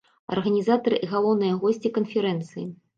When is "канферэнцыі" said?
2.01-2.71